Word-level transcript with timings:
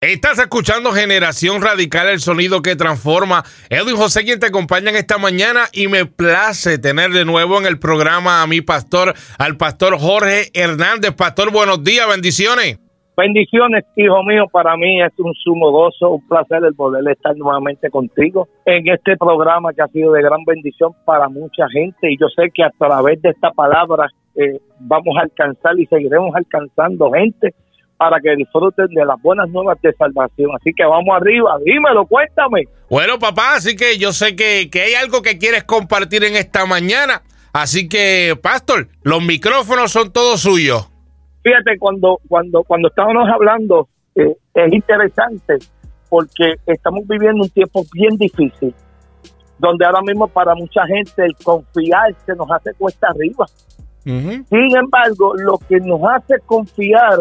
Estás 0.00 0.38
escuchando 0.38 0.92
Generación 0.92 1.60
Radical, 1.60 2.06
el 2.06 2.20
sonido 2.20 2.62
que 2.62 2.76
transforma. 2.76 3.42
Edwin 3.68 3.96
José, 3.96 4.22
quien 4.22 4.38
te 4.38 4.46
acompaña 4.46 4.92
esta 4.92 5.18
mañana 5.18 5.62
y 5.72 5.88
me 5.88 6.06
place 6.06 6.78
tener 6.78 7.10
de 7.10 7.24
nuevo 7.24 7.58
en 7.58 7.66
el 7.66 7.80
programa 7.80 8.40
a 8.40 8.46
mi 8.46 8.60
pastor, 8.60 9.14
al 9.40 9.56
pastor 9.56 9.98
Jorge 9.98 10.52
Hernández. 10.54 11.16
Pastor, 11.16 11.52
buenos 11.52 11.82
días, 11.82 12.06
bendiciones. 12.08 12.78
Bendiciones, 13.16 13.86
hijo 13.96 14.22
mío, 14.22 14.44
para 14.52 14.76
mí 14.76 15.02
es 15.02 15.12
un 15.18 15.34
sumo 15.34 15.72
gozo, 15.72 16.10
un 16.10 16.28
placer 16.28 16.62
el 16.64 16.76
poder 16.76 17.02
estar 17.10 17.36
nuevamente 17.36 17.90
contigo 17.90 18.46
en 18.66 18.86
este 18.86 19.16
programa 19.16 19.72
que 19.72 19.82
ha 19.82 19.88
sido 19.88 20.12
de 20.12 20.22
gran 20.22 20.44
bendición 20.44 20.92
para 21.04 21.28
mucha 21.28 21.66
gente 21.72 22.12
y 22.12 22.16
yo 22.16 22.28
sé 22.28 22.52
que 22.54 22.62
a 22.62 22.70
través 22.78 23.20
de 23.20 23.30
esta 23.30 23.50
palabra 23.50 24.06
eh, 24.36 24.60
vamos 24.78 25.16
a 25.18 25.22
alcanzar 25.22 25.76
y 25.76 25.86
seguiremos 25.86 26.32
alcanzando 26.36 27.10
gente 27.10 27.52
para 27.98 28.20
que 28.20 28.34
disfruten 28.36 28.86
de 28.86 29.04
las 29.04 29.20
buenas 29.20 29.48
nuevas 29.50 29.76
de 29.82 29.92
salvación. 29.92 30.50
Así 30.58 30.72
que 30.72 30.84
vamos 30.84 31.14
arriba, 31.14 31.58
dímelo, 31.64 32.06
cuéntame. 32.06 32.64
Bueno, 32.88 33.18
papá, 33.18 33.56
así 33.56 33.76
que 33.76 33.98
yo 33.98 34.12
sé 34.12 34.36
que, 34.36 34.70
hay 34.72 34.94
algo 34.94 35.20
que 35.20 35.36
quieres 35.36 35.64
compartir 35.64 36.24
en 36.24 36.36
esta 36.36 36.64
mañana. 36.64 37.22
Así 37.52 37.88
que, 37.88 38.38
Pastor, 38.40 38.88
los 39.02 39.22
micrófonos 39.22 39.90
son 39.90 40.12
todos 40.12 40.40
suyos. 40.40 40.88
Fíjate, 41.42 41.76
cuando, 41.78 42.20
cuando, 42.28 42.62
cuando 42.62 42.88
estábamos 42.88 43.28
hablando, 43.28 43.88
eh, 44.14 44.36
es 44.54 44.72
interesante 44.72 45.54
porque 46.08 46.54
estamos 46.66 47.06
viviendo 47.08 47.42
un 47.42 47.50
tiempo 47.50 47.84
bien 47.92 48.16
difícil, 48.16 48.72
donde 49.58 49.84
ahora 49.84 50.02
mismo 50.02 50.28
para 50.28 50.54
mucha 50.54 50.86
gente 50.86 51.24
el 51.24 51.34
confiar 51.42 52.14
se 52.24 52.34
nos 52.36 52.48
hace 52.50 52.72
cuesta 52.74 53.08
arriba. 53.08 53.46
Sin 54.04 54.76
embargo, 54.76 55.34
lo 55.36 55.58
que 55.68 55.78
nos 55.80 56.00
hace 56.08 56.36
confiar 56.46 57.18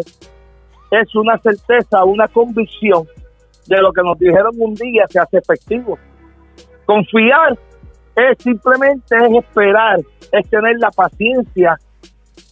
es 0.91 1.15
una 1.15 1.37
certeza, 1.39 2.03
una 2.03 2.27
convicción 2.27 3.05
de 3.67 3.81
lo 3.81 3.91
que 3.91 4.01
nos 4.01 4.17
dijeron 4.17 4.51
un 4.57 4.73
día 4.75 5.05
se 5.09 5.19
hace 5.19 5.37
efectivo. 5.37 5.97
Confiar 6.85 7.57
es 8.15 8.37
simplemente 8.39 9.15
es 9.15 9.43
esperar, 9.43 9.99
es 10.31 10.49
tener 10.49 10.77
la 10.79 10.89
paciencia, 10.89 11.77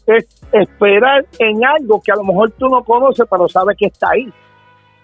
es 0.06 0.28
esperar 0.52 1.26
en 1.40 1.66
algo 1.66 2.02
que 2.04 2.12
a 2.12 2.16
lo 2.16 2.24
mejor 2.24 2.52
tú 2.52 2.68
no 2.68 2.84
conoces, 2.84 3.26
pero 3.30 3.48
sabes 3.48 3.78
que 3.78 3.88
está 3.88 4.10
ahí. 4.12 4.32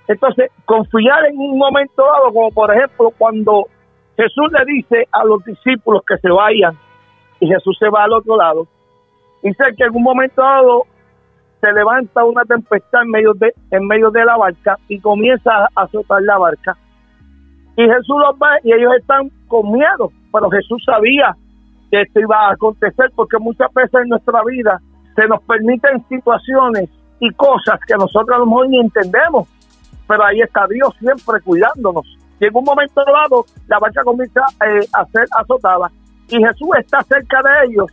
Entonces, 0.07 0.51
confiar 0.65 1.25
en 1.25 1.37
un 1.37 1.57
momento 1.57 2.03
dado, 2.03 2.33
como 2.33 2.51
por 2.51 2.75
ejemplo 2.75 3.11
cuando 3.17 3.67
Jesús 4.17 4.51
le 4.51 4.65
dice 4.65 5.07
a 5.11 5.23
los 5.23 5.43
discípulos 5.45 6.03
que 6.05 6.17
se 6.17 6.29
vayan 6.29 6.77
y 7.39 7.47
Jesús 7.47 7.77
se 7.79 7.89
va 7.89 8.03
al 8.03 8.13
otro 8.13 8.35
lado, 8.35 8.67
dice 9.41 9.63
que 9.77 9.85
en 9.85 9.95
un 9.95 10.03
momento 10.03 10.41
dado 10.41 10.83
se 11.61 11.71
levanta 11.71 12.25
una 12.25 12.43
tempestad 12.43 13.03
en 13.03 13.11
medio 13.11 13.33
de 13.35 13.53
en 13.69 13.87
medio 13.87 14.09
de 14.09 14.25
la 14.25 14.35
barca 14.35 14.77
y 14.87 14.99
comienza 14.99 15.51
a 15.75 15.83
azotar 15.83 16.21
la 16.23 16.37
barca. 16.37 16.75
Y 17.77 17.83
Jesús 17.83 18.15
los 18.19 18.37
ve 18.37 18.47
y 18.63 18.73
ellos 18.73 18.93
están 18.99 19.31
con 19.47 19.71
miedo, 19.71 20.11
pero 20.33 20.49
Jesús 20.49 20.83
sabía 20.83 21.35
que 21.91 22.01
esto 22.01 22.19
iba 22.19 22.49
a 22.49 22.53
acontecer 22.53 23.11
porque 23.15 23.37
muchas 23.37 23.71
veces 23.73 24.01
en 24.01 24.09
nuestra 24.09 24.41
vida 24.43 24.81
se 25.15 25.27
nos 25.27 25.41
permiten 25.43 26.03
situaciones 26.09 26.89
y 27.19 27.29
cosas 27.33 27.79
que 27.87 27.93
nosotros 27.95 28.35
a 28.35 28.39
lo 28.39 28.47
mejor 28.47 28.69
ni 28.69 28.79
entendemos, 28.79 29.47
pero 30.07 30.25
ahí 30.25 30.41
está 30.41 30.65
Dios 30.67 30.93
siempre 30.99 31.39
cuidándonos. 31.43 32.05
Y 32.39 32.45
en 32.45 32.55
un 32.55 32.63
momento 32.63 33.03
dado 33.05 33.45
la 33.67 33.77
barca 33.77 34.03
comienza 34.03 34.41
eh, 34.65 34.85
a 34.93 35.05
ser 35.05 35.27
azotada 35.37 35.91
y 36.27 36.37
Jesús 36.37 36.69
está 36.79 37.03
cerca 37.03 37.41
de 37.43 37.67
ellos 37.67 37.91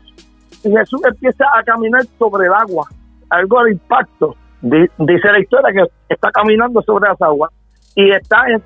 y 0.65 0.71
Jesús 0.71 1.01
empieza 1.05 1.45
a 1.55 1.63
caminar 1.63 2.03
sobre 2.19 2.47
el 2.47 2.55
agua 2.55 2.89
algo 3.31 3.65
de 3.65 3.73
impacto. 3.73 4.37
Dice 4.61 5.29
la 5.31 5.41
historia 5.41 5.73
que 5.73 6.15
está 6.15 6.31
caminando 6.33 6.83
sobre 6.83 7.09
las 7.09 7.21
aguas 7.23 7.51
y 7.95 8.13
está 8.13 8.45
en, 8.49 8.63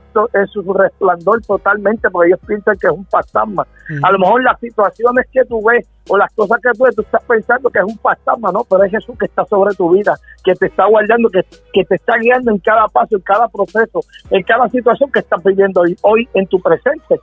su 0.49 0.75
resplandor 0.75 1.41
totalmente 1.43 2.11
porque 2.11 2.29
ellos 2.29 2.41
piensan 2.47 2.77
que 2.79 2.87
es 2.87 2.93
un 2.93 3.07
fantasma. 3.07 3.67
A 4.03 4.13
lo 4.13 4.19
mejor 4.19 4.43
las 4.43 4.61
situaciones 4.61 5.27
que 5.33 5.43
tú 5.47 5.63
ves 5.67 5.89
o 6.09 6.19
las 6.19 6.31
cosas 6.35 6.59
que 6.63 6.71
tú 6.77 6.85
ves, 6.85 6.95
tú 6.95 7.01
estás 7.01 7.23
pensando 7.25 7.71
que 7.71 7.79
es 7.79 7.85
un 7.87 7.99
fantasma, 7.99 8.53
no, 8.53 8.63
pero 8.69 8.85
es 8.85 8.91
Jesús 8.91 9.17
que 9.19 9.25
está 9.25 9.45
sobre 9.47 9.75
tu 9.75 9.91
vida, 9.91 10.15
que 10.45 10.55
te 10.55 10.67
está 10.67 10.87
guardando, 10.87 11.31
que, 11.31 11.43
que 11.73 11.83
te 11.85 11.95
está 11.95 12.19
guiando 12.19 12.51
en 12.51 12.59
cada 12.59 12.87
paso, 12.89 13.17
en 13.17 13.23
cada 13.23 13.49
proceso, 13.49 14.01
en 14.31 14.43
cada 14.43 14.69
situación 14.69 15.11
que 15.11 15.21
estás 15.21 15.43
viviendo 15.43 15.81
hoy, 15.81 15.97
hoy 16.03 16.29
en 16.35 16.47
tu 16.49 16.61
presente. 16.61 17.19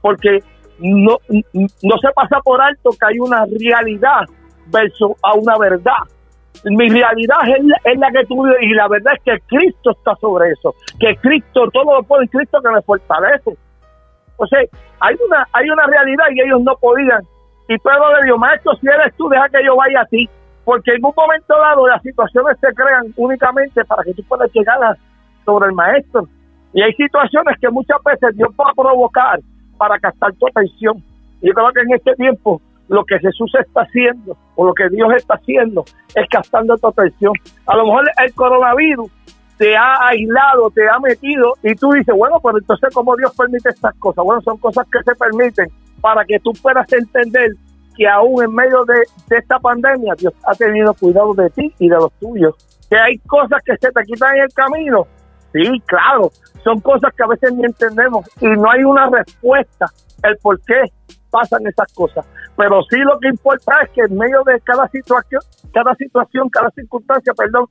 Porque 0.00 0.42
no, 0.80 1.18
no 1.30 1.98
se 1.98 2.12
pasa 2.12 2.40
por 2.42 2.60
alto 2.60 2.90
que 2.90 3.06
hay 3.06 3.20
una 3.20 3.44
realidad 3.46 4.22
versus 4.66 5.12
a 5.22 5.34
una 5.34 5.56
verdad 5.58 6.02
mi 6.64 6.88
realidad 6.88 7.38
es 7.84 7.98
la, 7.98 8.10
que 8.10 8.26
tú 8.26 8.46
y 8.60 8.74
la 8.74 8.88
verdad 8.88 9.14
es 9.16 9.22
que 9.24 9.40
Cristo 9.46 9.90
está 9.90 10.14
sobre 10.16 10.50
eso, 10.50 10.74
que 11.00 11.16
Cristo, 11.16 11.68
todo 11.72 11.96
lo 11.96 12.02
puede 12.02 12.28
Cristo 12.28 12.60
que 12.62 12.70
me 12.70 12.82
fortalece. 12.82 13.56
O 14.36 14.46
sea, 14.46 14.60
hay 15.00 15.16
una, 15.26 15.46
hay 15.52 15.68
una 15.70 15.86
realidad 15.86 16.26
y 16.34 16.40
ellos 16.40 16.62
no 16.62 16.76
podían. 16.76 17.22
Y 17.68 17.78
Pedro 17.78 18.16
le 18.16 18.24
dijo, 18.24 18.38
maestro, 18.38 18.74
si 18.76 18.86
eres 18.86 19.14
tú, 19.16 19.28
deja 19.28 19.48
que 19.48 19.64
yo 19.64 19.76
vaya 19.76 20.00
a 20.00 20.06
ti. 20.06 20.28
Porque 20.64 20.92
en 20.92 21.04
un 21.04 21.12
momento 21.16 21.58
dado 21.58 21.88
las 21.88 22.02
situaciones 22.02 22.56
se 22.60 22.72
crean 22.74 23.12
únicamente 23.16 23.84
para 23.84 24.04
que 24.04 24.14
tú 24.14 24.22
puedas 24.24 24.50
llegar 24.52 24.96
sobre 25.44 25.68
el 25.68 25.72
maestro. 25.74 26.28
Y 26.72 26.82
hay 26.82 26.92
situaciones 26.94 27.58
que 27.60 27.70
muchas 27.70 27.98
veces 28.04 28.36
Dios 28.36 28.50
va 28.58 28.70
a 28.70 28.74
provocar 28.74 29.40
para 29.76 29.98
captar 29.98 30.32
tu 30.34 30.46
atención. 30.46 31.02
Y 31.40 31.48
yo 31.48 31.54
creo 31.54 31.72
que 31.72 31.80
en 31.80 31.92
este 31.94 32.14
tiempo 32.14 32.60
lo 32.92 33.04
que 33.04 33.18
Jesús 33.18 33.50
está 33.58 33.82
haciendo 33.82 34.36
o 34.54 34.66
lo 34.66 34.74
que 34.74 34.88
Dios 34.90 35.08
está 35.16 35.34
haciendo 35.34 35.84
es 36.14 36.28
captando 36.30 36.76
tu 36.76 36.88
atención. 36.88 37.32
A 37.66 37.76
lo 37.76 37.86
mejor 37.86 38.04
el 38.22 38.34
coronavirus 38.34 39.10
te 39.56 39.74
ha 39.74 40.08
aislado, 40.08 40.70
te 40.70 40.86
ha 40.88 40.98
metido 41.00 41.54
y 41.62 41.74
tú 41.74 41.90
dices, 41.92 42.14
bueno, 42.14 42.38
pero 42.42 42.58
entonces 42.58 42.90
¿cómo 42.92 43.16
Dios 43.16 43.34
permite 43.34 43.70
estas 43.70 43.94
cosas? 43.94 44.22
Bueno, 44.24 44.42
son 44.42 44.58
cosas 44.58 44.86
que 44.92 44.98
se 45.04 45.14
permiten 45.16 45.68
para 46.02 46.22
que 46.26 46.38
tú 46.40 46.52
puedas 46.60 46.90
entender 46.92 47.52
que 47.96 48.06
aún 48.06 48.44
en 48.44 48.54
medio 48.54 48.84
de, 48.84 49.02
esta 49.38 49.58
pandemia 49.58 50.14
Dios 50.18 50.34
ha 50.44 50.54
tenido 50.54 50.92
cuidado 50.92 51.32
de 51.32 51.48
ti 51.50 51.74
y 51.78 51.88
de 51.88 51.96
los 51.96 52.12
tuyos. 52.20 52.54
Que 52.90 52.98
hay 52.98 53.18
cosas 53.20 53.62
que 53.64 53.74
se 53.78 53.90
te 53.90 54.02
quitan 54.04 54.36
en 54.36 54.42
el 54.42 54.52
camino. 54.52 55.06
Sí, 55.54 55.80
claro, 55.86 56.30
son 56.62 56.80
cosas 56.80 57.10
que 57.14 57.22
a 57.22 57.26
veces 57.26 57.54
ni 57.54 57.64
entendemos 57.64 58.28
y 58.40 58.48
no 58.48 58.70
hay 58.70 58.84
una 58.84 59.08
respuesta 59.08 59.86
el 60.22 60.36
por 60.38 60.60
qué 60.62 60.82
pasan 61.32 61.66
esas 61.66 61.92
cosas. 61.94 62.24
Pero 62.56 62.82
sí 62.88 62.98
lo 62.98 63.18
que 63.18 63.28
importa 63.28 63.72
es 63.82 63.90
que 63.90 64.02
en 64.02 64.16
medio 64.16 64.44
de 64.44 64.60
cada 64.60 64.86
situación, 64.88 65.40
cada 65.72 65.94
situación, 65.94 66.48
cada 66.50 66.70
circunstancia, 66.70 67.32
perdón, 67.34 67.66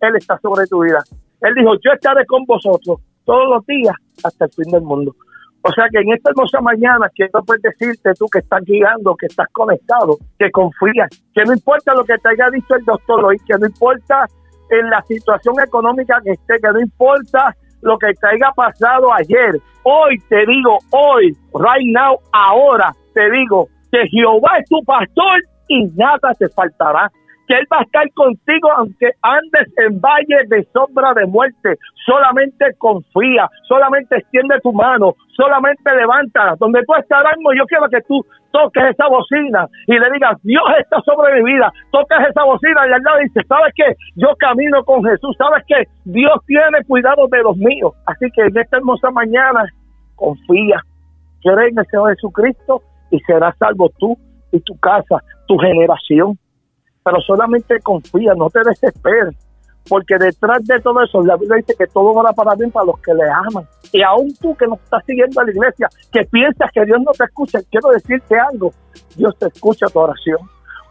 Él 0.00 0.14
está 0.16 0.38
sobre 0.38 0.66
tu 0.66 0.84
vida. 0.84 1.02
Él 1.40 1.54
dijo, 1.54 1.74
yo 1.82 1.92
estaré 1.92 2.24
con 2.26 2.44
vosotros 2.44 3.00
todos 3.24 3.48
los 3.48 3.66
días 3.66 3.96
hasta 4.22 4.44
el 4.44 4.52
fin 4.52 4.70
del 4.70 4.82
mundo. 4.82 5.16
O 5.62 5.72
sea 5.72 5.86
que 5.90 5.98
en 5.98 6.12
esta 6.12 6.30
hermosa 6.30 6.60
mañana 6.60 7.10
quiero 7.12 7.42
pues 7.44 7.60
decirte 7.60 8.12
tú 8.16 8.26
que 8.26 8.38
estás 8.38 8.62
guiando, 8.64 9.16
que 9.16 9.26
estás 9.26 9.48
conectado, 9.52 10.16
que 10.38 10.48
confías, 10.52 11.10
que 11.34 11.42
no 11.44 11.54
importa 11.54 11.92
lo 11.94 12.04
que 12.04 12.16
te 12.18 12.28
haya 12.28 12.50
dicho 12.50 12.76
el 12.76 12.84
doctor 12.84 13.24
hoy, 13.24 13.36
que 13.44 13.58
no 13.58 13.66
importa 13.66 14.26
en 14.70 14.90
la 14.90 15.02
situación 15.02 15.56
económica 15.66 16.20
que 16.22 16.32
esté, 16.32 16.60
que 16.60 16.72
no 16.72 16.80
importa 16.80 17.56
lo 17.82 17.98
que 17.98 18.12
te 18.14 18.26
haya 18.28 18.52
pasado 18.54 19.12
ayer. 19.12 19.60
Hoy 19.82 20.18
te 20.28 20.46
digo, 20.46 20.78
hoy, 20.90 21.36
right 21.54 21.92
now, 21.92 22.16
ahora 22.32 22.94
te 23.16 23.30
digo, 23.30 23.68
que 23.90 24.06
Jehová 24.08 24.58
es 24.58 24.68
tu 24.68 24.82
pastor 24.84 25.40
y 25.68 25.86
nada 25.96 26.32
te 26.38 26.48
faltará. 26.50 27.10
Que 27.48 27.54
Él 27.54 27.66
va 27.72 27.78
a 27.78 27.82
estar 27.82 28.04
contigo 28.12 28.68
aunque 28.76 29.08
andes 29.22 29.72
en 29.78 30.00
valle 30.00 30.44
de 30.48 30.64
sombra 30.72 31.14
de 31.14 31.26
muerte. 31.26 31.78
Solamente 32.04 32.66
confía, 32.76 33.48
solamente 33.68 34.16
extiende 34.16 34.60
tu 34.60 34.72
mano, 34.72 35.14
solamente 35.36 35.94
levanta. 35.94 36.56
Donde 36.58 36.82
tú 36.84 36.94
estarás, 36.98 37.36
yo 37.56 37.64
quiero 37.66 37.88
que 37.88 38.02
tú 38.02 38.20
toques 38.50 38.82
esa 38.90 39.06
bocina 39.08 39.68
y 39.86 39.96
le 39.96 40.10
digas, 40.10 40.36
Dios 40.42 40.64
está 40.80 41.00
sobre 41.02 41.40
mi 41.40 41.54
vida. 41.54 41.72
Toques 41.92 42.18
esa 42.28 42.44
bocina 42.44 42.86
y 42.88 42.92
al 42.92 43.02
lado 43.02 43.18
dice, 43.20 43.40
¿sabes 43.48 43.72
qué? 43.76 43.94
Yo 44.16 44.34
camino 44.38 44.84
con 44.84 45.04
Jesús. 45.04 45.36
¿Sabes 45.38 45.62
qué? 45.68 45.84
Dios 46.04 46.34
tiene 46.46 46.84
cuidado 46.86 47.28
de 47.28 47.42
los 47.44 47.56
míos. 47.56 47.94
Así 48.06 48.26
que 48.34 48.42
en 48.42 48.58
esta 48.58 48.78
hermosa 48.78 49.10
mañana, 49.10 49.64
confía. 50.16 50.82
Cree 51.42 51.68
en 51.68 51.78
el 51.78 51.86
Señor 51.86 52.10
Jesucristo 52.16 52.82
y 53.16 53.20
serás 53.20 53.56
salvo 53.58 53.90
tú 53.98 54.16
y 54.52 54.60
tu 54.60 54.76
casa, 54.78 55.22
tu 55.46 55.56
generación. 55.58 56.38
Pero 57.02 57.20
solamente 57.20 57.80
confía, 57.80 58.34
no 58.34 58.50
te 58.50 58.60
desesperes, 58.64 59.34
porque 59.88 60.16
detrás 60.18 60.64
de 60.64 60.80
todo 60.80 61.02
eso, 61.02 61.22
la 61.24 61.36
Biblia 61.36 61.56
dice 61.58 61.74
que 61.78 61.86
todo 61.86 62.12
va 62.14 62.32
para 62.32 62.54
bien 62.56 62.70
para 62.70 62.86
los 62.86 62.98
que 63.00 63.14
le 63.14 63.24
aman. 63.30 63.64
Y 63.92 64.02
aún 64.02 64.34
tú 64.40 64.54
que 64.56 64.66
no 64.66 64.74
estás 64.74 65.04
siguiendo 65.06 65.40
a 65.40 65.44
la 65.44 65.50
iglesia, 65.50 65.88
que 66.12 66.24
piensas 66.24 66.70
que 66.72 66.84
Dios 66.84 66.98
no 67.04 67.12
te 67.12 67.24
escucha, 67.24 67.60
quiero 67.70 67.90
decirte 67.90 68.36
algo, 68.38 68.72
Dios 69.16 69.36
te 69.38 69.46
escucha 69.46 69.86
tu 69.86 69.98
oración. 69.98 70.38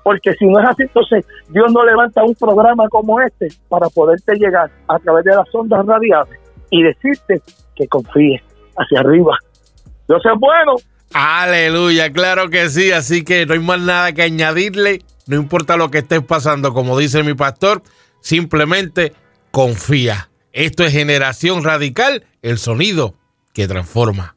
Porque 0.04 0.34
si 0.34 0.46
no 0.46 0.60
es 0.60 0.70
así, 0.70 0.84
entonces 0.84 1.26
Dios 1.50 1.72
no 1.74 1.84
levanta 1.84 2.24
un 2.24 2.36
programa 2.36 2.88
como 2.90 3.20
este 3.20 3.48
para 3.68 3.90
poderte 3.90 4.36
llegar 4.36 4.70
a 4.88 5.00
través 5.00 5.26
de 5.26 5.36
las 5.36 5.54
ondas 5.54 5.86
radiales 5.86 6.40
y 6.70 6.84
decirte 6.84 7.42
que 7.76 7.88
confíes 7.88 8.42
hacia 8.78 9.00
arriba. 9.00 9.38
Dios 10.08 10.22
es 10.24 10.40
bueno 10.40 10.76
Aleluya, 11.14 12.12
claro 12.12 12.50
que 12.50 12.70
sí. 12.70 12.92
Así 12.92 13.24
que 13.24 13.46
no 13.46 13.54
hay 13.54 13.60
más 13.60 13.80
nada 13.80 14.14
que 14.14 14.22
añadirle. 14.24 15.04
No 15.28 15.38
importa 15.38 15.78
lo 15.78 15.90
que 15.92 16.00
estés 16.00 16.22
pasando, 16.22 16.74
como 16.74 16.98
dice 16.98 17.24
mi 17.24 17.34
pastor, 17.34 17.82
simplemente 18.22 19.14
confía. 19.52 20.30
Esto 20.52 20.84
es 20.84 20.92
Generación 20.92 21.64
Radical, 21.64 22.26
el 22.42 22.58
sonido 22.60 23.16
que 23.54 23.68
transforma. 23.68 24.35